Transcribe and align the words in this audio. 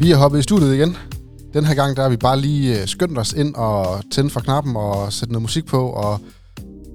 Vi 0.00 0.10
er 0.10 0.16
hoppet 0.16 0.38
i 0.38 0.42
studiet 0.42 0.74
igen. 0.74 0.96
Den 1.54 1.64
her 1.64 1.74
gang 1.74 1.96
der 1.96 2.02
har 2.02 2.08
vi 2.08 2.16
bare 2.16 2.40
lige 2.40 2.80
øh, 2.80 2.86
skyndt 2.86 3.18
os 3.18 3.32
ind 3.32 3.54
og 3.54 4.00
tændt 4.12 4.32
for 4.32 4.40
knappen 4.40 4.76
og 4.76 5.12
sætte 5.12 5.32
noget 5.32 5.42
musik 5.42 5.66
på 5.66 5.88
og 5.90 6.18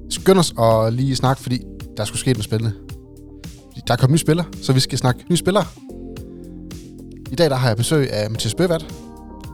skyndt 0.10 0.40
os 0.40 0.54
og 0.58 0.92
lige 0.92 1.16
snakke, 1.16 1.42
fordi 1.42 1.62
der 1.98 2.06
skulle 2.06 2.20
ske 2.20 2.32
noget 2.32 2.44
spændende. 2.44 2.74
Der 3.88 3.94
er 3.94 3.98
kommet 3.98 4.12
nye 4.14 4.18
spillere, 4.20 4.46
så 4.62 4.74
vi 4.74 4.80
skal 4.80 4.98
snakke 4.98 5.26
nye 5.30 5.38
spillere. 5.38 5.66
I 7.32 7.36
dag 7.36 7.50
der 7.50 7.56
har 7.56 7.68
jeg 7.68 7.78
besøg 7.78 8.12
af 8.14 8.30
Mathias 8.32 8.56
Bøvat. 8.56 8.86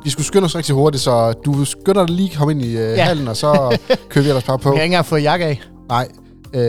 Vi 0.03 0.09
skulle 0.09 0.25
skynde 0.25 0.45
os 0.45 0.55
rigtig 0.55 0.75
hurtigt, 0.75 1.03
så 1.03 1.31
du 1.33 1.65
skynder 1.65 2.05
dig 2.05 2.15
lige 2.15 2.31
at 2.31 2.37
komme 2.37 2.51
ind 2.51 2.61
i 2.61 2.77
øh, 2.77 2.97
Ja. 2.97 3.03
hallen, 3.03 3.27
og 3.27 3.37
så 3.37 3.77
kører 4.09 4.23
vi 4.23 4.29
ellers 4.29 4.43
bare 4.43 4.59
på. 4.59 4.69
Jeg 4.69 4.77
har 4.77 4.83
ikke 4.83 4.93
engang 4.93 5.05
fået 5.05 5.23
jakke 5.23 5.45
af. 5.45 5.61
Nej, 5.89 6.07
øh, 6.53 6.61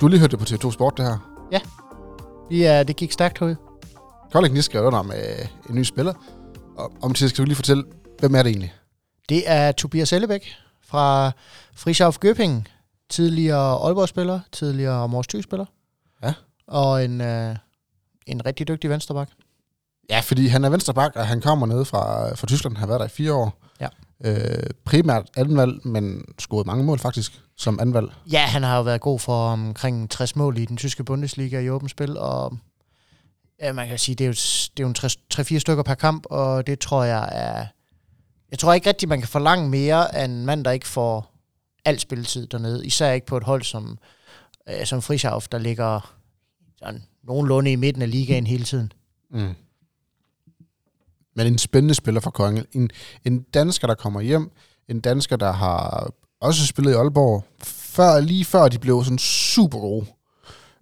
du 0.00 0.06
har 0.06 0.08
lige 0.08 0.20
hørt 0.20 0.30
det 0.30 0.38
på 0.38 0.44
TV2 0.44 0.70
Sport, 0.72 0.94
det 0.96 1.04
her. 1.04 1.16
Vi 2.50 2.62
er, 2.62 2.82
det 2.82 2.96
gik 2.96 3.12
stærkt 3.12 3.42
ud. 3.42 3.54
Kolding 4.32 4.54
lige 4.54 4.62
skrev 4.62 4.84
under 4.84 5.02
med 5.02 5.46
en 5.68 5.74
ny 5.74 5.82
spiller. 5.82 6.14
Og 6.76 6.92
om 7.02 7.14
til 7.14 7.28
skal 7.28 7.44
du 7.44 7.46
lige 7.46 7.56
fortælle, 7.56 7.84
hvem 8.18 8.34
er 8.34 8.42
det 8.42 8.50
egentlig? 8.50 8.74
Det 9.28 9.42
er 9.46 9.72
Tobias 9.72 10.12
Ellebæk 10.12 10.54
fra 10.82 11.30
Frischauff 11.74 12.18
Göppingen. 12.24 12.62
Tidligere 13.10 13.86
Aalborg-spiller, 13.86 14.40
tidligere 14.52 15.08
Mors 15.08 15.26
Thy-spiller. 15.26 15.66
Ja. 16.22 16.34
Og 16.66 17.04
en, 17.04 17.20
øh, 17.20 17.56
en 18.26 18.46
rigtig 18.46 18.68
dygtig 18.68 18.90
vensterbak. 18.90 19.28
Ja, 20.10 20.20
fordi 20.20 20.46
han 20.46 20.64
er 20.64 20.68
venstreback, 20.68 21.16
og 21.16 21.26
han 21.26 21.40
kommer 21.40 21.66
ned 21.66 21.84
fra, 21.84 22.34
fra 22.34 22.46
Tyskland. 22.46 22.76
Han 22.76 22.80
har 22.80 22.86
været 22.86 23.00
der 23.00 23.06
i 23.06 23.08
fire 23.08 23.32
år. 23.32 23.60
Ja. 23.80 23.88
Øh, 24.24 24.70
primært 24.84 25.26
andenvalg, 25.36 25.86
men 25.86 26.24
scoret 26.38 26.66
mange 26.66 26.84
mål 26.84 26.98
faktisk 26.98 27.40
som 27.56 27.78
andenvalg. 27.80 28.08
Ja, 28.32 28.40
han 28.40 28.62
har 28.62 28.76
jo 28.76 28.82
været 28.82 29.00
god 29.00 29.18
for 29.18 29.48
omkring 29.48 30.10
60 30.10 30.36
mål 30.36 30.58
i 30.58 30.64
den 30.64 30.76
tyske 30.76 31.04
Bundesliga 31.04 31.60
i 31.60 31.70
åbent 31.70 31.90
spil, 31.90 32.16
og 32.18 32.58
ja, 33.60 33.72
man 33.72 33.88
kan 33.88 33.98
sige, 33.98 34.14
det 34.14 34.24
er 34.24 34.28
jo, 34.28 34.32
det 34.76 34.80
er 34.80 34.82
jo 34.82 34.88
en 34.88 35.56
3-4 35.56 35.58
stykker 35.58 35.82
per 35.82 35.94
kamp, 35.94 36.26
og 36.30 36.66
det 36.66 36.78
tror 36.78 37.04
jeg 37.04 37.28
er... 37.32 37.66
Jeg 38.50 38.58
tror 38.58 38.72
ikke 38.72 38.88
rigtigt, 38.88 39.08
man 39.08 39.20
kan 39.20 39.28
forlange 39.28 39.68
mere 39.68 40.14
af 40.14 40.24
en 40.24 40.46
mand, 40.46 40.64
der 40.64 40.70
ikke 40.70 40.86
får 40.86 41.34
al 41.84 41.98
spilletid 41.98 42.46
dernede. 42.46 42.86
Især 42.86 43.12
ikke 43.12 43.26
på 43.26 43.36
et 43.36 43.44
hold 43.44 43.62
som, 43.62 43.98
øh, 44.68 44.86
som 44.86 45.02
Frischauf, 45.02 45.48
der 45.48 45.58
ligger 45.58 46.14
sådan 46.78 47.02
nogenlunde 47.24 47.72
i 47.72 47.76
midten 47.76 48.02
af 48.02 48.10
ligaen 48.10 48.46
hele 48.46 48.64
tiden. 48.64 48.92
Mm. 49.30 49.54
Men 51.36 51.46
en 51.46 51.58
spændende 51.58 51.94
spiller 51.94 52.20
for 52.20 52.30
Kongen. 52.30 52.64
En, 52.72 52.90
en 53.24 53.42
dansker, 53.42 53.86
der 53.86 53.94
kommer 53.94 54.20
hjem. 54.20 54.50
En 54.88 55.00
dansker, 55.00 55.36
der 55.36 55.52
har 55.52 56.10
også 56.40 56.66
spillet 56.66 56.92
i 56.92 56.94
Aalborg. 56.94 57.44
Før, 57.62 58.20
lige 58.20 58.44
før 58.44 58.68
de 58.68 58.78
blev 58.78 59.04
sådan 59.04 59.18
super 59.18 59.78
gode. 59.78 60.06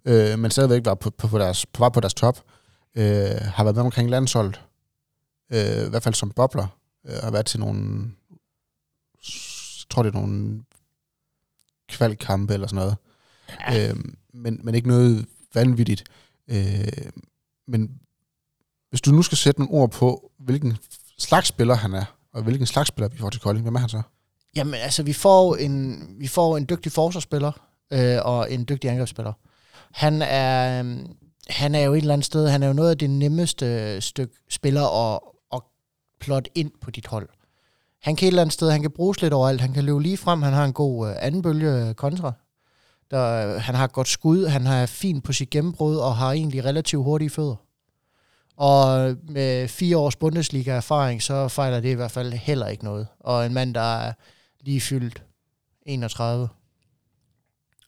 Øh, 0.04 0.38
men 0.38 0.50
stadigvæk 0.50 0.84
var 0.84 0.94
på, 0.94 1.10
på, 1.10 1.28
på, 1.28 1.38
deres, 1.38 1.66
på 1.66 1.88
på 1.88 2.00
deres 2.00 2.14
top. 2.14 2.38
Øh, 2.96 3.40
har 3.40 3.64
været 3.64 3.76
med 3.76 3.84
omkring 3.84 4.10
landsholdet. 4.10 4.60
Øh, 5.52 5.86
I 5.86 5.90
hvert 5.90 6.02
fald 6.02 6.14
som 6.14 6.30
bobler. 6.30 6.66
Øh, 7.06 7.16
har 7.22 7.30
været 7.30 7.46
til 7.46 7.60
nogle... 7.60 8.10
Jeg 9.14 9.90
tror, 9.90 10.02
det 10.02 10.14
er 10.14 10.20
nogle 10.20 10.62
kvalkampe 11.88 12.54
eller 12.54 12.66
sådan 12.66 12.76
noget. 12.76 12.96
Ja. 13.60 13.88
Øh, 13.88 13.96
men, 14.34 14.60
men 14.62 14.74
ikke 14.74 14.88
noget 14.88 15.26
vanvittigt. 15.54 16.04
Øh, 16.48 17.10
men 17.68 18.00
hvis 18.90 19.00
du 19.00 19.10
nu 19.10 19.22
skal 19.22 19.38
sætte 19.38 19.60
nogle 19.60 19.74
ord 19.74 19.90
på, 19.90 20.30
hvilken 20.38 20.76
slags 21.18 21.48
spiller 21.48 21.74
han 21.74 21.94
er, 21.94 22.04
og 22.32 22.42
hvilken 22.42 22.66
slags 22.66 22.88
spiller 22.88 23.08
vi 23.08 23.18
får 23.18 23.30
til 23.30 23.40
Kolding, 23.40 23.62
hvem 23.62 23.74
er 23.74 23.78
han 23.78 23.88
så? 23.88 24.02
Jamen, 24.56 24.74
altså, 24.74 25.02
vi 25.02 25.12
får 25.12 25.56
en, 25.56 26.06
vi 26.18 26.28
får 26.28 26.56
en 26.56 26.66
dygtig 26.68 26.92
forsvarsspiller 26.92 27.52
øh, 27.92 28.18
og 28.24 28.52
en 28.52 28.64
dygtig 28.68 28.90
angrebsspiller. 28.90 29.32
Han 29.92 30.22
er, 30.22 30.82
øh, 30.82 30.98
han 31.48 31.74
er 31.74 31.80
jo 31.80 31.92
et 31.92 31.98
eller 31.98 32.12
andet 32.12 32.24
sted, 32.24 32.48
han 32.48 32.62
er 32.62 32.66
jo 32.66 32.72
noget 32.72 32.90
af 32.90 32.98
det 32.98 33.10
nemmeste 33.10 33.66
øh, 33.66 34.02
stykke 34.02 34.34
spiller 34.48 35.14
at, 35.14 35.20
at 35.52 35.62
plotte 36.20 36.50
ind 36.54 36.70
på 36.80 36.90
dit 36.90 37.06
hold. 37.06 37.28
Han 38.02 38.16
kan 38.16 38.26
et 38.26 38.30
eller 38.30 38.42
andet 38.42 38.52
sted, 38.52 38.70
han 38.70 38.82
kan 38.82 38.90
bruges 38.90 39.22
lidt 39.22 39.32
overalt, 39.32 39.60
han 39.60 39.72
kan 39.72 39.84
løbe 39.84 40.02
lige 40.02 40.16
frem, 40.16 40.42
han 40.42 40.52
har 40.52 40.64
en 40.64 40.72
god 40.72 41.08
øh, 41.08 41.16
anden 41.18 41.42
bølge 41.42 41.88
øh, 41.88 41.94
kontra. 41.94 42.32
Der, 43.10 43.54
øh, 43.54 43.60
han 43.60 43.74
har 43.74 43.84
et 43.84 43.92
godt 43.92 44.08
skud, 44.08 44.46
han 44.46 44.66
har 44.66 44.86
fint 44.86 45.24
på 45.24 45.32
sit 45.32 45.50
gennembrud 45.50 45.96
og 45.96 46.16
har 46.16 46.32
egentlig 46.32 46.64
relativt 46.64 47.04
hurtige 47.04 47.30
fødder. 47.30 47.56
Og 48.56 49.16
med 49.28 49.68
fire 49.68 49.96
års 49.96 50.16
Bundesliga-erfaring, 50.16 51.22
så 51.22 51.48
fejler 51.48 51.80
det 51.80 51.88
i 51.88 51.94
hvert 51.94 52.10
fald 52.10 52.32
heller 52.32 52.66
ikke 52.66 52.84
noget. 52.84 53.06
Og 53.20 53.46
en 53.46 53.54
mand, 53.54 53.74
der 53.74 53.80
er 53.80 54.12
lige 54.60 54.80
fyldt 54.80 55.22
31. 55.86 56.48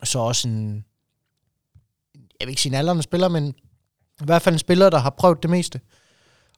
Så 0.05 0.19
også 0.19 0.49
en, 0.49 0.85
jeg 2.41 2.47
vil 2.47 2.53
ikke 2.53 2.63
sige 2.63 2.71
en 2.71 2.79
aldrende 2.79 3.03
spiller, 3.03 3.29
men 3.29 3.55
i 4.21 4.25
hvert 4.25 4.43
fald 4.43 4.55
en 4.55 4.59
spiller, 4.59 4.91
der 4.91 4.99
har 4.99 5.11
prøvet 5.11 5.43
det 5.43 5.51
meste. 5.51 5.81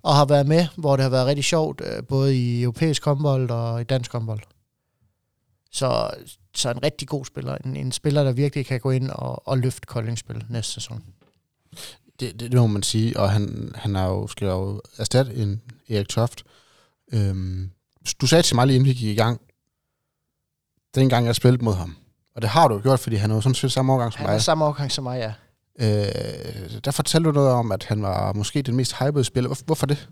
Og 0.03 0.15
har 0.15 0.25
været 0.25 0.47
med, 0.47 0.67
hvor 0.77 0.97
det 0.97 1.03
har 1.03 1.11
været 1.11 1.27
rigtig 1.27 1.45
sjovt, 1.45 1.83
øh, 1.85 2.05
både 2.05 2.37
i 2.37 2.63
europæisk 2.63 3.05
håndbold 3.05 3.51
og 3.51 3.81
i 3.81 3.85
dansk 3.85 4.13
håndbold. 4.13 4.41
Så, 5.73 6.11
så 6.55 6.71
en 6.71 6.83
rigtig 6.83 7.09
god 7.09 7.25
spiller. 7.25 7.57
En, 7.65 7.77
en 7.77 7.93
spiller, 7.93 8.25
der 8.25 8.33
virkelig 8.33 8.67
kan 8.67 8.81
gå 8.81 8.91
ind 8.91 9.11
og, 9.11 9.49
og 9.49 9.59
løfte 9.59 9.87
Koldingspil 9.87 10.45
næste 10.49 10.73
sæson. 10.73 11.05
Det, 12.21 12.41
det, 12.41 12.53
det 12.53 12.61
må 12.61 12.67
man 12.67 12.83
sige, 12.83 13.21
og 13.21 13.31
han, 13.31 13.73
han 13.75 13.95
har 13.95 14.07
jo, 14.07 14.27
skal 14.27 14.47
jo 14.47 14.83
erstatte 14.99 15.35
en 15.35 15.63
Erik 15.89 16.09
Toft. 16.09 16.45
Øhm, 17.13 17.71
du 18.21 18.27
sagde 18.27 18.43
til 18.43 18.57
mig 18.57 18.67
lige 18.67 18.77
inden 18.77 18.89
vi 18.89 18.95
gik 18.95 19.09
i 19.09 19.15
gang, 19.15 19.41
dengang 20.95 21.27
jeg 21.27 21.35
spillede 21.35 21.65
mod 21.65 21.75
ham, 21.75 21.97
og 22.35 22.43
det 22.43 22.51
har 22.51 22.69
du 22.69 22.75
jo 22.75 22.81
gjort, 22.83 23.01
fordi 23.01 23.17
han 23.17 23.31
er 23.31 23.35
jo 23.35 23.41
sådan 23.41 23.55
set 23.55 23.73
samme 23.73 23.93
årgang 23.93 24.13
som 24.13 24.19
Han 24.19 24.29
er 24.29 24.33
mig. 24.33 24.43
samme 24.43 24.65
årgang 24.65 24.93
som 24.93 25.05
mig, 25.05 25.19
ja. 25.19 25.33
Øh, 25.81 26.81
der 26.85 26.91
fortalte 26.91 27.29
du 27.29 27.33
noget 27.33 27.51
om, 27.51 27.73
at 27.73 27.85
han 27.85 28.03
var 28.03 28.33
måske 28.33 28.63
den 28.63 28.77
mest 28.77 28.95
hypede 28.99 29.25
spiller. 29.25 29.49
Hvor, 29.49 29.59
hvorfor 29.67 29.87
det? 29.87 30.09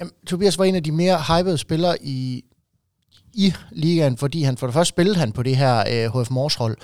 Jamen, 0.00 0.12
Tobias 0.26 0.58
var 0.58 0.64
en 0.64 0.74
af 0.74 0.82
de 0.82 0.92
mere 0.92 1.22
hypede 1.22 1.58
spillere 1.58 2.02
i, 2.02 2.44
i 3.32 3.54
ligaen, 3.70 4.16
fordi 4.16 4.42
han 4.42 4.56
for 4.56 4.66
det 4.66 4.74
første 4.74 4.88
spillede 4.88 5.16
han 5.18 5.32
på 5.32 5.42
det 5.42 5.56
her 5.56 5.84
øh, 5.90 6.20
HF 6.20 6.30
Mors 6.30 6.54
hold, 6.54 6.76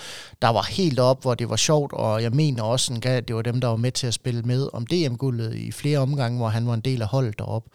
der 0.43 0.49
var 0.49 0.63
helt 0.63 0.99
op, 0.99 1.23
hvor 1.23 1.35
det 1.35 1.51
var 1.51 1.57
sjovt, 1.57 1.93
og 1.93 2.23
jeg 2.23 2.33
mener 2.33 2.63
også, 2.63 2.93
en 2.93 3.03
at 3.07 3.29
det 3.29 3.37
var 3.37 3.43
dem, 3.43 3.61
der 3.61 3.69
var 3.69 3.77
med 3.77 3.93
til 3.93 4.07
at 4.07 4.15
spille 4.15 4.43
med 4.43 4.69
om 4.73 4.87
DM-guldet 4.87 5.55
i 5.55 5.73
flere 5.73 5.99
omgange, 5.99 6.39
hvor 6.39 6.49
han 6.49 6.67
var 6.67 6.75
en 6.75 6.81
del 6.81 7.03
af 7.03 7.09
holdet 7.09 7.39
deroppe. 7.39 7.71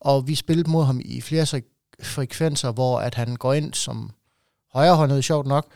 Og 0.00 0.28
vi 0.28 0.34
spillede 0.34 0.70
mod 0.70 0.84
ham 0.84 1.00
i 1.04 1.20
flere 1.20 1.46
frekvenser, 2.02 2.72
hvor 2.72 2.98
at 2.98 3.14
han 3.14 3.36
går 3.36 3.52
ind 3.52 3.74
som 3.74 4.10
højrehåndet, 4.72 5.24
sjovt 5.24 5.46
nok, 5.46 5.66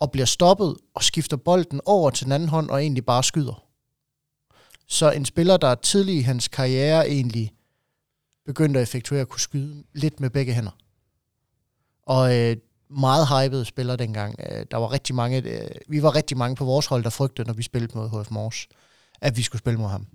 og 0.00 0.10
bliver 0.10 0.26
stoppet 0.26 0.76
og 0.94 1.04
skifter 1.04 1.36
bolden 1.36 1.80
over 1.86 2.10
til 2.10 2.24
den 2.24 2.32
anden 2.32 2.48
hånd 2.48 2.70
og 2.70 2.82
egentlig 2.82 3.06
bare 3.06 3.22
skyder. 3.22 3.67
Så 4.88 5.10
en 5.10 5.24
spiller, 5.24 5.56
der 5.56 5.74
tidlig 5.74 6.16
i 6.16 6.20
hans 6.20 6.48
karriere 6.48 7.08
egentlig 7.08 7.52
begyndte 8.46 8.80
at 8.80 8.82
effektuere 8.82 9.20
at 9.20 9.28
kunne 9.28 9.40
skyde 9.40 9.84
lidt 9.94 10.20
med 10.20 10.30
begge 10.30 10.52
hænder. 10.52 10.70
Og 12.02 12.36
øh, 12.36 12.56
meget 12.90 13.28
hyped 13.28 13.64
spiller 13.64 13.96
dengang. 13.96 14.34
Øh, 14.38 14.66
der 14.70 14.76
var 14.76 14.92
rigtig 14.92 15.14
mange, 15.14 15.42
øh, 15.42 15.70
vi 15.88 16.02
var 16.02 16.14
rigtig 16.14 16.36
mange 16.36 16.56
på 16.56 16.64
vores 16.64 16.86
hold, 16.86 17.04
der 17.04 17.10
frygtede, 17.10 17.46
når 17.46 17.54
vi 17.54 17.62
spillede 17.62 17.98
mod 17.98 18.24
HF 18.24 18.30
Mors, 18.30 18.66
at 19.20 19.36
vi 19.36 19.42
skulle 19.42 19.60
spille 19.60 19.80
mod 19.80 19.88
ham. 19.88 20.06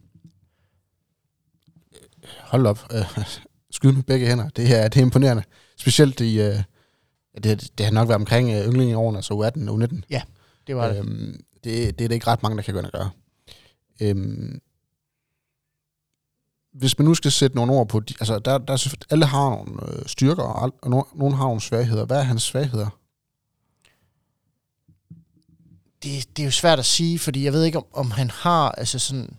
Hold 2.40 2.66
op. 2.66 2.88
Øh, 2.94 3.25
skyde 3.72 3.94
med 3.94 4.03
begge 4.03 4.28
hænder. 4.28 4.50
Det 4.50 4.79
er, 4.79 4.88
det 4.88 5.00
er 5.00 5.03
imponerende. 5.05 5.44
Specielt 5.78 6.19
i... 6.19 6.41
Øh, 6.41 6.63
det, 7.44 7.72
det 7.78 7.85
har 7.85 7.94
nok 7.94 8.07
været 8.07 8.19
omkring 8.19 8.50
øh, 8.50 8.67
yndling 8.67 8.91
i 8.91 8.94
årene, 8.94 9.17
altså 9.17 9.34
U18 9.34 9.69
og 9.69 9.75
U19. 9.75 10.01
Det 10.67 10.75
var 10.75 10.88
det. 10.88 11.00
Øhm, 11.00 11.40
det, 11.63 12.00
det 12.00 12.05
er 12.05 12.07
det 12.07 12.11
ikke 12.11 12.28
ret 12.28 12.44
mange, 12.44 12.57
der 12.57 12.63
kan 12.63 12.73
gøre. 12.73 13.09
Øhm, 14.01 14.61
hvis 16.73 16.97
man 16.99 17.05
nu 17.05 17.15
skal 17.15 17.31
sætte 17.31 17.55
nogle 17.55 17.73
ord 17.73 17.87
på... 17.87 17.99
De, 17.99 18.13
altså, 18.19 18.39
der, 18.39 18.57
der 18.57 18.73
er, 18.73 18.95
alle 19.09 19.25
har 19.25 19.49
nogle 19.49 19.97
øh, 19.97 20.05
styrker, 20.05 20.43
og, 20.43 20.73
og 20.81 20.89
no, 20.89 21.03
nogle 21.15 21.35
har 21.35 21.43
nogle 21.43 21.61
svagheder. 21.61 22.05
Hvad 22.05 22.17
er 22.17 22.23
hans 22.23 22.43
svagheder? 22.43 22.89
det, 26.03 26.37
det 26.37 26.43
er 26.43 26.45
jo 26.45 26.51
svært 26.51 26.79
at 26.79 26.85
sige, 26.85 27.19
fordi 27.19 27.45
jeg 27.45 27.53
ved 27.53 27.63
ikke, 27.63 27.78
om, 27.78 27.85
om 27.93 28.11
han 28.11 28.29
har 28.29 28.72
altså 28.72 28.99
sådan, 28.99 29.29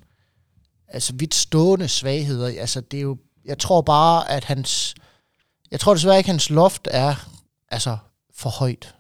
altså 0.88 1.12
vidt 1.16 1.34
stående 1.34 1.88
svagheder. 1.88 2.60
Altså 2.60 2.80
det 2.80 2.96
er 2.96 3.02
jo, 3.02 3.16
jeg 3.44 3.58
tror 3.58 3.80
bare, 3.80 4.30
at 4.30 4.44
hans, 4.44 4.94
jeg 5.70 5.80
tror 5.80 5.94
desværre 5.94 6.18
ikke, 6.18 6.28
at 6.28 6.32
hans 6.32 6.50
loft 6.50 6.88
er 6.90 7.14
altså 7.70 7.96
for 8.34 8.50
højt, 8.50 8.94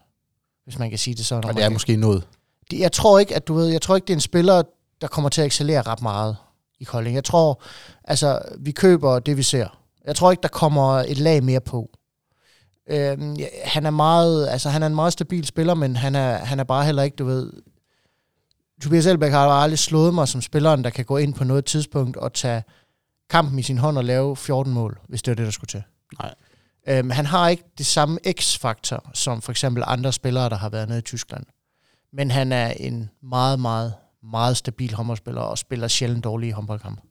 hvis 0.64 0.78
man 0.78 0.90
kan 0.90 0.98
sige 0.98 1.14
det 1.14 1.26
sådan. 1.26 1.44
Og 1.44 1.54
det 1.54 1.64
er 1.64 1.68
måske 1.68 1.96
noget. 1.96 2.28
Det, 2.70 2.78
jeg 2.78 2.92
tror 2.92 3.18
ikke, 3.18 3.36
at 3.36 3.48
du 3.48 3.54
ved, 3.54 3.66
jeg 3.66 3.82
tror 3.82 3.96
ikke, 3.96 4.06
det 4.06 4.12
er 4.12 4.16
en 4.16 4.20
spiller, 4.20 4.62
der 5.00 5.06
kommer 5.06 5.30
til 5.30 5.40
at 5.40 5.46
excellere 5.46 5.82
ret 5.82 6.02
meget 6.02 6.36
i 6.80 6.84
Kolding. 6.84 7.14
Jeg 7.14 7.24
tror, 7.24 7.62
altså, 8.04 8.38
vi 8.58 8.72
køber 8.72 9.18
det, 9.18 9.36
vi 9.36 9.42
ser. 9.42 9.78
Jeg 10.06 10.16
tror 10.16 10.30
ikke, 10.30 10.42
der 10.42 10.48
kommer 10.48 10.92
et 10.92 11.18
lag 11.18 11.44
mere 11.44 11.60
på. 11.60 11.90
Øhm, 12.90 13.36
han 13.64 13.86
er 13.86 13.90
meget, 13.90 14.48
altså 14.48 14.68
han 14.68 14.82
er 14.82 14.86
en 14.86 14.94
meget 14.94 15.12
stabil 15.12 15.46
spiller, 15.46 15.74
men 15.74 15.96
han 15.96 16.14
er, 16.14 16.36
han 16.36 16.60
er 16.60 16.64
bare 16.64 16.84
heller 16.84 17.02
ikke, 17.02 17.16
du 17.16 17.24
ved... 17.24 17.52
Tobias 18.82 19.06
Elbæk 19.06 19.32
har 19.32 19.48
aldrig 19.48 19.78
slået 19.78 20.14
mig 20.14 20.28
som 20.28 20.42
spilleren, 20.42 20.84
der 20.84 20.90
kan 20.90 21.04
gå 21.04 21.16
ind 21.16 21.34
på 21.34 21.44
noget 21.44 21.64
tidspunkt 21.64 22.16
og 22.16 22.32
tage 22.32 22.62
kampen 23.30 23.58
i 23.58 23.62
sin 23.62 23.78
hånd 23.78 23.98
og 23.98 24.04
lave 24.04 24.36
14 24.36 24.72
mål, 24.72 25.00
hvis 25.08 25.22
det 25.22 25.30
var 25.30 25.34
det, 25.34 25.44
der 25.44 25.50
skulle 25.50 25.68
til. 25.68 25.82
Nej. 26.22 26.34
Øhm, 26.88 27.10
han 27.10 27.26
har 27.26 27.48
ikke 27.48 27.64
det 27.78 27.86
samme 27.86 28.18
x-faktor, 28.40 29.10
som 29.14 29.42
for 29.42 29.52
eksempel 29.52 29.82
andre 29.86 30.12
spillere, 30.12 30.48
der 30.48 30.56
har 30.56 30.68
været 30.68 30.88
nede 30.88 30.98
i 30.98 31.02
Tyskland. 31.02 31.44
Men 32.12 32.30
han 32.30 32.52
er 32.52 32.70
en 32.70 33.10
meget, 33.22 33.60
meget, 33.60 33.94
meget 34.24 34.56
stabil 34.56 34.94
håndboldspiller 34.94 35.40
og 35.40 35.58
spiller 35.58 35.88
sjældent 35.88 36.24
dårlige 36.24 36.52
håndboldkampe. 36.52 37.02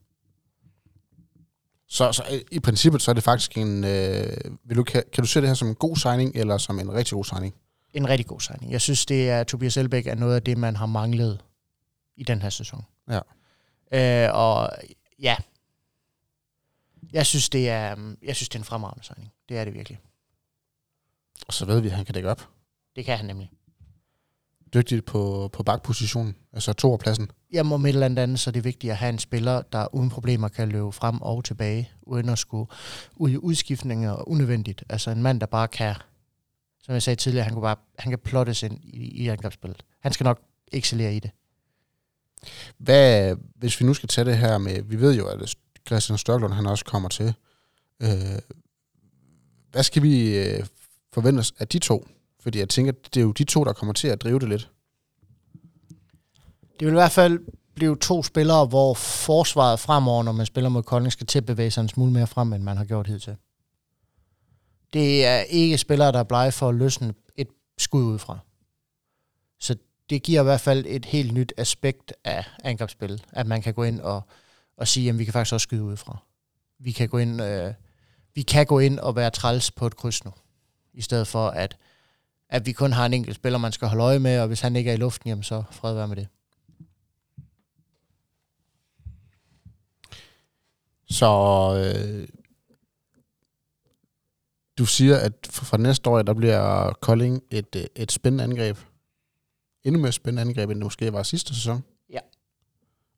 Så, 1.88 2.12
så 2.12 2.24
i- 2.32 2.44
i 2.56 2.60
princippet, 2.60 3.02
så 3.02 3.12
er 3.12 3.16
det 3.16 3.24
faktisk 3.24 3.58
en... 3.58 3.84
Øh, 3.84 4.38
vil 4.64 4.78
du, 4.78 4.84
kan, 4.84 5.04
kan 5.14 5.24
du 5.24 5.28
se 5.28 5.42
det 5.42 5.50
her 5.50 5.54
som 5.56 5.68
en 5.68 5.76
god 5.76 5.96
signing, 5.98 6.36
eller 6.36 6.58
som 6.58 6.80
en 6.80 6.94
rigtig 6.94 7.16
god 7.16 7.26
signing? 7.26 7.56
En 7.94 8.10
rigtig 8.10 8.28
god 8.28 8.40
signing. 8.40 8.72
Jeg 8.72 8.82
synes, 8.82 9.06
det 9.06 9.30
er, 9.30 9.44
Tobias 9.44 9.78
Elbæk 9.78 10.08
er 10.08 10.16
noget 10.16 10.36
af 10.36 10.42
det, 10.44 10.58
man 10.58 10.76
har 10.76 10.86
manglet 10.86 11.42
i 12.18 12.24
den 12.24 12.42
her 12.42 12.50
sæson. 12.50 12.86
Ja. 13.10 13.20
Øh, 14.28 14.36
og 14.36 14.70
ja, 15.20 15.36
jeg 17.14 17.26
synes, 17.26 17.50
det 17.50 17.70
er, 17.70 17.96
um, 17.96 18.18
jeg 18.24 18.36
synes, 18.36 18.50
det 18.50 18.56
er 18.56 18.60
en 18.60 18.66
fremragende 18.66 19.04
signing. 19.06 19.32
Det 19.50 19.58
er 19.58 19.66
det 19.66 19.74
virkelig. 19.74 20.00
Og 21.48 21.54
så 21.54 21.66
ved 21.66 21.80
vi, 21.80 21.88
at 21.88 21.94
han 21.94 22.06
kan 22.06 22.14
dække 22.14 22.30
op. 22.32 22.50
Det 22.96 23.06
kan 23.06 23.18
han 23.18 23.26
nemlig. 23.26 23.52
Dygtigt 24.74 25.06
på, 25.06 25.50
på 25.54 25.64
bakpositionen, 25.64 26.36
altså 26.54 26.74
toerpladsen. 26.74 27.32
Jamen 27.54 27.74
om 27.74 27.86
et 27.86 27.90
eller 27.90 28.06
andet, 28.06 28.40
så 28.40 28.50
er 28.50 28.52
det 28.52 28.64
vigtigt 28.64 28.92
at 28.92 28.98
have 28.98 29.10
en 29.10 29.20
spiller, 29.20 29.62
der 29.62 29.96
uden 29.96 30.10
problemer 30.10 30.48
kan 30.48 30.70
løbe 30.70 30.92
frem 30.92 31.22
og 31.22 31.44
tilbage, 31.44 31.92
uden 32.02 32.30
at 32.30 32.40
skulle 32.40 32.70
ud 33.16 33.30
i 33.30 33.38
udskiftninger 33.38 34.30
unødvendigt. 34.30 34.84
Altså 34.90 35.12
en 35.12 35.24
mand, 35.24 35.40
der 35.40 35.46
bare 35.46 35.68
kan, 35.68 35.96
som 36.84 36.94
jeg 36.94 37.04
sagde 37.04 37.16
tidligere, 37.16 37.44
han, 37.44 37.54
kunne 37.54 37.62
bare, 37.62 37.76
han 38.00 38.12
kan 38.12 38.20
plottes 38.20 38.64
ind 38.64 38.80
i, 38.84 39.24
i 39.24 39.28
angrebsspillet. 39.28 39.84
Han 40.00 40.14
skal 40.14 40.24
nok 40.24 40.42
excellere 40.72 41.16
i 41.16 41.20
det. 41.20 41.32
Hvad, 42.78 43.36
hvis 43.56 43.80
vi 43.80 43.86
nu 43.86 43.94
skal 43.94 44.10
tage 44.10 44.26
det 44.26 44.38
her 44.38 44.58
med, 44.58 44.82
vi 44.82 45.02
ved 45.02 45.16
jo, 45.16 45.28
at 45.28 45.56
Christian 45.88 46.18
Størklund, 46.18 46.54
han 46.54 46.66
også 46.66 46.86
kommer 46.86 47.10
til. 47.10 47.34
Øh, 48.02 48.10
hvad 49.72 49.84
skal 49.84 50.04
vi 50.04 50.38
øh, 50.38 50.66
forvente 51.14 51.40
os 51.40 51.54
af 51.60 51.68
de 51.68 51.80
to? 51.80 52.08
Fordi 52.44 52.60
jeg 52.60 52.70
tænker, 52.70 52.92
det 52.92 53.18
er 53.18 53.22
jo 53.22 53.32
de 53.32 53.44
to, 53.44 53.64
der 53.64 53.74
kommer 53.74 53.94
til 53.94 54.08
at 54.08 54.22
drive 54.22 54.40
det 54.40 54.50
lidt. 54.50 54.70
Det 56.80 56.88
vil 56.88 56.88
i 56.88 57.02
hvert 57.02 57.12
fald 57.12 57.40
blive 57.76 57.96
to 57.96 58.24
spillere, 58.24 58.66
hvor 58.66 58.94
forsvaret 58.94 59.80
fremover, 59.80 60.24
når 60.24 60.32
man 60.32 60.46
spiller 60.46 60.70
mod 60.70 60.84
Kolding, 60.84 61.12
skal 61.12 61.28
til 61.28 61.40
at 61.40 61.46
bevæge 61.46 61.72
sig 61.72 61.82
en 61.82 61.90
smule 61.90 62.12
mere 62.12 62.28
frem, 62.28 62.54
end 62.54 62.64
man 62.64 62.78
har 62.78 62.86
gjort 62.86 63.08
hidtil. 63.08 63.36
Det 64.94 65.26
er 65.26 65.40
ikke 65.40 65.78
spillere, 65.78 66.12
der 66.12 66.20
er 66.20 66.24
blege 66.24 66.52
for 66.52 66.70
at 66.70 66.76
løsne 66.76 67.14
et 67.36 67.48
skud 67.78 68.04
udefra. 68.04 68.40
Så 69.60 69.76
det 70.10 70.24
giver 70.24 70.42
i 70.42 70.44
hvert 70.44 70.62
fald 70.62 70.86
et 70.88 71.06
helt 71.06 71.34
nyt 71.34 71.54
aspekt 71.58 72.14
af 72.24 72.46
angrebsspil, 72.64 73.24
at 73.32 73.48
man 73.48 73.62
kan 73.62 73.74
gå 73.74 73.84
ind 73.84 74.00
og, 74.00 74.22
og 74.78 74.88
sige, 74.88 75.10
at 75.10 75.20
vi 75.20 75.24
kan 75.24 75.34
faktisk 75.34 75.54
også 75.54 75.64
skyde 75.64 75.84
udefra. 75.84 76.18
Vi 76.80 76.92
kan 76.92 77.10
gå 77.10 77.18
ind, 77.18 77.42
øh, 77.42 77.74
vi 78.36 78.42
kan 78.42 78.66
gå 78.66 78.80
ind 78.80 79.00
og 79.00 79.16
være 79.16 79.30
træls 79.30 79.72
på 79.72 79.88
et 79.88 79.96
kryds 79.96 80.26
nu, 80.26 80.32
i 80.94 81.02
stedet 81.02 81.28
for 81.28 81.48
at, 81.50 81.78
at 82.54 82.66
vi 82.66 82.72
kun 82.72 82.92
har 82.92 83.06
en 83.06 83.14
enkelt 83.14 83.36
spiller, 83.36 83.60
man 83.60 83.72
skal 83.72 83.88
holde 83.88 84.04
øje 84.04 84.20
med, 84.20 84.40
og 84.40 84.48
hvis 84.48 84.62
han 84.62 84.76
ikke 84.76 84.90
er 84.90 84.94
i 84.94 84.98
luften, 84.98 85.30
jamen 85.30 85.44
så 85.44 85.64
fred 85.72 85.94
være 85.94 86.08
med 86.08 86.16
det. 86.16 86.28
Så 91.06 91.28
øh, 91.78 92.28
du 94.78 94.86
siger, 94.86 95.18
at 95.18 95.34
fra 95.50 95.78
næste 95.78 96.10
år, 96.10 96.22
der 96.22 96.34
bliver 96.34 96.94
Kolding 96.94 97.44
et, 97.52 97.76
øh, 97.76 97.86
et 97.96 98.12
spændende 98.12 98.44
angreb. 98.44 98.78
Endnu 99.84 100.02
mere 100.02 100.12
spændende 100.12 100.42
angreb, 100.42 100.70
end 100.70 100.80
det 100.80 100.86
måske 100.86 101.14
var 101.14 101.24
sidste 101.24 101.56
sæson. 101.56 101.84
Ja. 102.10 102.20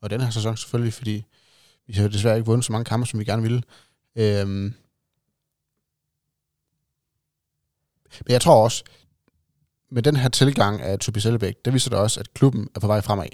Og 0.02 0.10
den 0.10 0.22
her 0.22 0.30
sæson 0.30 0.58
selvfølgelig, 0.58 0.94
fordi 0.94 1.26
vi 1.88 1.94
har 1.94 2.08
desværre 2.08 2.36
ikke 2.36 2.46
vundet 2.46 2.66
så 2.66 2.72
mange 2.72 2.86
kampe, 2.86 3.08
som 3.08 3.20
vi 3.20 3.26
gerne 3.26 3.42
ville. 3.42 3.64
Øhm. 4.16 4.74
Men 8.26 8.30
jeg 8.30 8.42
tror 8.42 8.64
også, 8.64 8.84
med 9.92 10.04
den 10.04 10.16
her 10.16 10.30
tilgang 10.30 10.82
af 10.82 11.00
Tobias 11.00 11.26
Elbæk, 11.26 11.56
det 11.66 11.74
viser 11.74 11.90
det 11.90 12.00
også, 12.00 12.20
at 12.20 12.34
klubben 12.34 12.70
er 12.76 12.80
på 12.80 12.88
vej 12.88 13.02
fremad. 13.02 13.28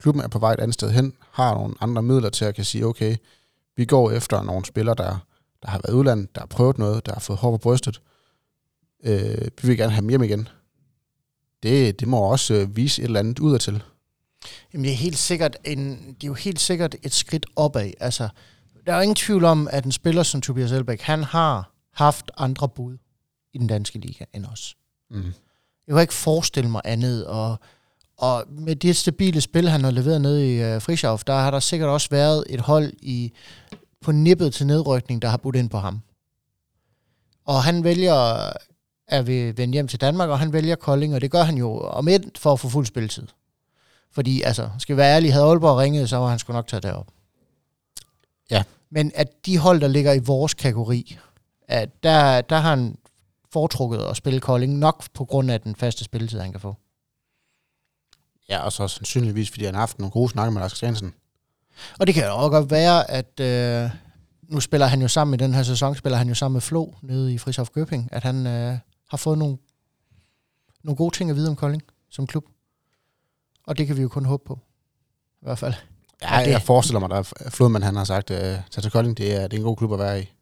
Klubben 0.00 0.22
er 0.22 0.28
på 0.28 0.38
vej 0.38 0.52
et 0.52 0.60
andet 0.60 0.74
sted 0.74 0.90
hen, 0.90 1.12
har 1.30 1.54
nogle 1.54 1.74
andre 1.80 2.02
midler 2.02 2.30
til 2.30 2.44
at 2.44 2.54
kan 2.54 2.64
sige, 2.64 2.86
okay, 2.86 3.16
vi 3.76 3.84
går 3.84 4.10
efter 4.10 4.42
nogle 4.42 4.64
spillere, 4.64 4.94
der, 4.94 5.26
der 5.62 5.68
har 5.70 5.80
været 5.84 5.94
udlandet, 5.94 6.34
der 6.34 6.40
har 6.40 6.46
prøvet 6.46 6.78
noget, 6.78 7.06
der 7.06 7.12
har 7.12 7.20
fået 7.20 7.38
hår 7.38 7.50
på 7.50 7.58
brystet. 7.58 8.00
Øh, 9.04 9.48
vi 9.62 9.68
vil 9.68 9.76
gerne 9.76 9.92
have 9.92 10.00
dem 10.00 10.08
hjem 10.08 10.22
igen. 10.22 10.48
Det, 11.62 12.00
det 12.00 12.08
må 12.08 12.18
også 12.18 12.54
øh, 12.54 12.76
vise 12.76 13.02
et 13.02 13.04
eller 13.04 13.20
andet 13.20 13.38
udadtil. 13.38 13.82
Jamen, 14.72 14.84
det 14.84 14.92
er 14.92 14.96
helt 14.96 15.18
sikkert 15.18 15.56
en, 15.64 15.90
det 15.90 16.24
er 16.24 16.28
jo 16.28 16.34
helt 16.34 16.60
sikkert 16.60 16.96
et 17.02 17.12
skridt 17.12 17.46
opad. 17.56 17.92
Altså, 18.00 18.28
der 18.86 18.92
er 18.92 18.96
jo 18.96 19.02
ingen 19.02 19.16
tvivl 19.16 19.44
om, 19.44 19.68
at 19.70 19.84
en 19.84 19.92
spiller 19.92 20.22
som 20.22 20.40
Tobias 20.40 20.72
Elbæk, 20.72 21.00
han 21.00 21.24
har 21.24 21.72
haft 21.92 22.30
andre 22.36 22.68
bud 22.68 22.98
i 23.52 23.58
den 23.58 23.66
danske 23.66 23.98
liga 23.98 24.24
end 24.34 24.46
os. 24.46 24.76
Mm. 25.10 25.32
Jeg 25.88 25.94
kan 25.94 26.00
ikke 26.00 26.14
forestille 26.14 26.70
mig 26.70 26.80
andet, 26.84 27.26
og, 27.26 27.56
og 28.16 28.44
med 28.48 28.76
det 28.76 28.96
stabile 28.96 29.40
spil, 29.40 29.68
han 29.68 29.84
har 29.84 29.90
leveret 29.90 30.20
nede 30.20 30.54
i 30.54 30.74
uh, 30.74 30.82
Frischhoff, 30.82 31.24
der 31.24 31.34
har 31.34 31.50
der 31.50 31.60
sikkert 31.60 31.88
også 31.88 32.08
været 32.10 32.44
et 32.48 32.60
hold 32.60 32.92
i 32.98 33.32
på 34.00 34.12
nippet 34.12 34.54
til 34.54 34.66
nedrykning, 34.66 35.22
der 35.22 35.28
har 35.28 35.36
budt 35.36 35.56
ind 35.56 35.70
på 35.70 35.78
ham. 35.78 36.00
Og 37.44 37.62
han 37.62 37.84
vælger 37.84 38.50
at 39.06 39.26
vende 39.26 39.72
hjem 39.72 39.88
til 39.88 40.00
Danmark, 40.00 40.28
og 40.28 40.38
han 40.38 40.52
vælger 40.52 40.76
Kolding, 40.76 41.14
og 41.14 41.20
det 41.20 41.30
gør 41.30 41.42
han 41.42 41.56
jo 41.56 41.78
om 41.80 42.08
et 42.08 42.30
for 42.38 42.52
at 42.52 42.60
få 42.60 42.68
fuld 42.68 42.86
spilletid. 42.86 43.26
Fordi, 44.12 44.42
altså, 44.42 44.70
skal 44.78 44.96
vi 44.96 44.98
være 44.98 45.14
ærlige, 45.14 45.32
havde 45.32 45.46
Aalborg 45.46 45.78
ringet, 45.78 46.08
så 46.08 46.16
var 46.16 46.28
han 46.28 46.38
sgu 46.38 46.52
nok 46.52 46.66
taget 46.66 46.82
derop. 46.82 47.06
Ja. 48.50 48.62
Men 48.90 49.12
at 49.14 49.46
de 49.46 49.58
hold, 49.58 49.80
der 49.80 49.88
ligger 49.88 50.12
i 50.12 50.18
vores 50.18 50.54
kategori, 50.54 51.18
at 51.68 52.02
der, 52.02 52.40
der 52.40 52.56
har 52.56 52.70
han 52.70 52.96
foretrukket 53.52 53.98
at 53.98 54.16
spille 54.16 54.40
Kolding 54.40 54.78
nok 54.78 55.04
på 55.14 55.24
grund 55.24 55.50
af 55.50 55.60
den 55.60 55.76
faste 55.76 56.04
spilletid, 56.04 56.40
han 56.40 56.50
kan 56.52 56.60
få. 56.60 56.76
Ja, 58.48 58.58
og 58.64 58.72
så 58.72 58.88
sandsynligvis, 58.88 59.50
fordi 59.50 59.64
han 59.64 59.74
har 59.74 59.80
haft 59.80 59.98
nogle 59.98 60.10
gode 60.12 60.28
snakker 60.30 60.50
med 60.52 60.60
Lars 60.60 60.70
Christiansen. 60.70 61.14
Og 61.98 62.06
det 62.06 62.14
kan 62.14 62.24
jo 62.24 62.36
også 62.36 62.50
godt 62.50 62.70
være, 62.70 63.10
at 63.10 63.40
øh, 63.40 63.90
nu 64.42 64.60
spiller 64.60 64.86
han 64.86 65.02
jo 65.02 65.08
sammen 65.08 65.34
i 65.34 65.36
den 65.36 65.54
her 65.54 65.62
sæson, 65.62 65.94
spiller 65.94 66.16
han 66.18 66.28
jo 66.28 66.34
sammen 66.34 66.52
med 66.54 66.60
Flo 66.60 66.92
nede 67.02 67.34
i 67.34 67.38
Frisoft 67.38 67.72
Gøping, 67.72 68.08
at 68.12 68.22
han 68.22 68.46
øh, 68.46 68.78
har 69.10 69.16
fået 69.16 69.38
nogle, 69.38 69.58
nogle 70.84 70.96
gode 70.96 71.14
ting 71.16 71.30
at 71.30 71.36
vide 71.36 71.48
om 71.48 71.56
Kolding 71.56 71.82
som 72.10 72.26
klub. 72.26 72.44
Og 73.66 73.78
det 73.78 73.86
kan 73.86 73.96
vi 73.96 74.02
jo 74.02 74.08
kun 74.08 74.24
håbe 74.24 74.44
på. 74.46 74.58
I 75.42 75.44
hvert 75.44 75.58
fald. 75.58 75.74
Ja, 76.22 76.38
Og 76.38 76.44
det- 76.44 76.50
jeg 76.50 76.62
forestiller 76.62 77.00
mig, 77.00 77.18
at 77.18 77.26
Flodman 77.48 77.82
han 77.82 77.96
har 77.96 78.04
sagt, 78.04 78.30
at 78.30 78.62
til 78.70 78.90
Kolding, 78.90 79.16
det 79.16 79.34
er, 79.34 79.42
det 79.48 79.52
er 79.56 79.58
en 79.60 79.64
god 79.64 79.76
klub 79.76 79.92
at 79.92 79.98
være 79.98 80.22
i. 80.22 80.32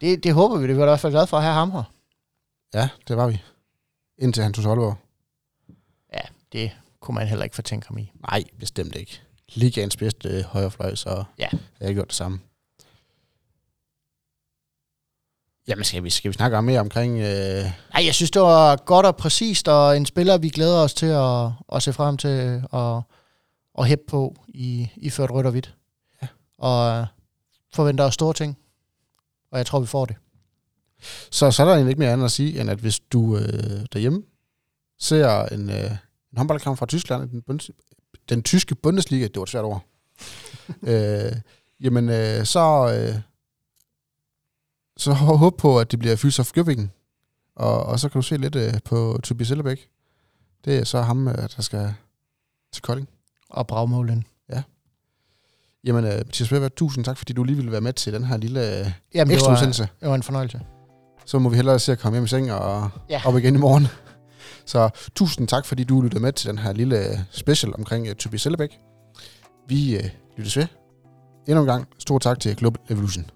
Det, 0.00 0.24
det 0.24 0.34
håber 0.34 0.56
vi, 0.58 0.68
det 0.68 0.76
var 0.76 0.82
i 0.82 0.86
hvert 0.86 1.00
fald 1.00 1.12
glad 1.12 1.26
for 1.26 1.36
at 1.36 1.42
have 1.42 1.54
ham 1.54 1.70
her. 1.70 1.82
Ja, 2.74 2.88
det 3.08 3.16
var 3.16 3.26
vi. 3.26 3.42
Indtil 4.18 4.42
han 4.42 4.52
tog 4.52 4.62
til 4.62 4.68
Aalborg. 4.68 4.96
Ja, 6.12 6.20
det 6.52 6.70
kunne 7.00 7.14
man 7.14 7.26
heller 7.28 7.44
ikke 7.44 7.54
fortænke 7.56 7.88
ham 7.88 7.98
i. 7.98 8.12
Nej, 8.30 8.44
bestemt 8.58 8.96
ikke. 8.96 9.20
Ligaens 9.54 9.96
bedste 9.96 10.28
øh, 10.28 10.44
højrefløj, 10.44 10.94
så 10.94 11.24
Ja. 11.38 11.48
jeg 11.80 11.88
har 11.88 11.92
gjort 11.92 12.06
det 12.08 12.14
samme. 12.14 12.40
Jamen, 15.68 15.84
skal 15.84 16.04
vi, 16.04 16.10
skal 16.10 16.28
vi 16.28 16.32
snakke 16.34 16.56
om 16.58 16.64
mere 16.64 16.80
omkring... 16.80 17.12
Øh, 17.20 17.64
Nej, 17.92 18.04
jeg 18.04 18.14
synes, 18.14 18.30
det 18.30 18.42
var 18.42 18.76
godt 18.76 19.06
og 19.06 19.16
præcist, 19.16 19.68
og 19.68 19.96
en 19.96 20.06
spiller, 20.06 20.38
vi 20.38 20.48
glæder 20.48 20.78
os 20.82 20.94
til 20.94 21.06
at, 21.06 21.50
at 21.72 21.82
se 21.82 21.92
frem 21.92 22.16
til 22.16 22.64
og, 22.70 23.02
og 23.74 23.84
hæppe 23.86 24.04
på 24.08 24.34
i, 24.48 24.88
i 24.96 25.10
ført 25.10 25.30
rødt 25.30 25.46
og 25.46 25.52
hvidt. 25.52 25.74
Ja. 26.22 26.26
Og 26.58 27.06
forventer 27.72 28.04
os 28.04 28.14
store 28.14 28.32
ting. 28.34 28.58
Og 29.50 29.58
jeg 29.58 29.66
tror, 29.66 29.80
vi 29.80 29.86
får 29.86 30.04
det. 30.04 30.16
Så, 31.30 31.50
så 31.50 31.62
er 31.62 31.66
der 31.66 31.74
egentlig 31.74 31.90
ikke 31.90 31.98
mere 31.98 32.12
andet 32.12 32.24
at 32.24 32.30
sige, 32.30 32.60
end 32.60 32.70
at 32.70 32.78
hvis 32.78 33.00
du 33.00 33.36
øh, 33.36 33.86
derhjemme 33.92 34.22
ser 34.98 35.42
en, 35.42 35.70
øh, 35.70 35.90
en 36.32 36.36
håndboldkamp 36.36 36.78
fra 36.78 36.86
Tyskland, 36.86 37.30
den, 37.30 37.42
bundes, 37.42 37.70
den 38.28 38.42
tyske 38.42 38.74
Bundesliga, 38.74 39.24
det 39.24 39.36
var 39.36 39.42
et 39.42 39.48
svært 39.48 39.64
ord, 39.64 39.84
øh, 40.92 41.32
jamen 41.80 42.08
øh, 42.08 42.44
så, 42.44 42.94
øh, 42.96 43.20
så 44.96 45.12
hå- 45.12 45.36
håb 45.36 45.58
på, 45.58 45.80
at 45.80 45.90
det 45.90 45.98
bliver 45.98 46.16
Fyns 46.16 46.38
of 46.38 46.52
Göppingen, 46.58 46.86
og, 47.56 47.86
og 47.86 48.00
så 48.00 48.08
kan 48.08 48.18
du 48.18 48.26
se 48.26 48.36
lidt 48.36 48.56
øh, 48.56 48.74
på 48.84 49.20
Tobias 49.22 49.50
Ellebæk. 49.50 49.88
Det 50.64 50.78
er 50.78 50.84
så 50.84 51.02
ham, 51.02 51.28
øh, 51.28 51.48
der 51.56 51.62
skal 51.62 51.94
til 52.72 52.82
Kolding. 52.82 53.08
Og 53.50 53.66
bragmålen. 53.66 54.24
Jamen, 55.84 56.04
øh, 56.04 56.16
Mathias 56.16 56.52
Weber, 56.52 56.68
tusind 56.68 57.04
tak, 57.04 57.18
fordi 57.18 57.32
du 57.32 57.44
lige 57.44 57.56
ville 57.56 57.72
være 57.72 57.80
med 57.80 57.92
til 57.92 58.12
den 58.12 58.24
her 58.24 58.36
lille 58.36 58.80
øh, 58.80 58.90
Jamen, 59.14 59.34
ekstra 59.34 59.52
udsendelse. 59.52 59.88
det 60.00 60.08
var 60.08 60.14
en 60.14 60.22
fornøjelse. 60.22 60.60
Så 61.26 61.38
må 61.38 61.48
vi 61.48 61.56
hellere 61.56 61.78
se 61.78 61.92
at 61.92 61.98
komme 61.98 62.16
hjem 62.16 62.24
i 62.24 62.28
seng 62.28 62.52
og 62.52 62.90
Ja. 63.10 63.20
op 63.24 63.36
igen 63.36 63.54
i 63.54 63.58
morgen. 63.58 63.86
Så 64.66 64.90
tusind 65.16 65.48
tak, 65.48 65.66
fordi 65.66 65.84
du 65.84 66.00
lyttede 66.00 66.22
med 66.22 66.32
til 66.32 66.48
den 66.50 66.58
her 66.58 66.72
lille 66.72 66.98
øh, 66.98 67.18
special 67.30 67.74
omkring 67.78 68.08
uh, 68.10 68.14
Tobias 68.14 68.40
Sellebæk. 68.42 68.78
Vi 69.68 69.96
uh, 69.98 70.04
lyttes 70.36 70.56
ved. 70.56 70.66
Endnu 71.48 71.60
en 71.60 71.66
gang, 71.66 71.86
stor 71.98 72.18
tak 72.18 72.40
til 72.40 72.56
Global 72.56 72.80
Evolution. 72.90 73.30